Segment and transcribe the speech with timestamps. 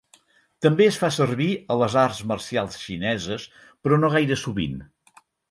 [0.65, 3.47] També es fa servir a les arts marcials xineses
[3.85, 4.83] però no gaire sovint.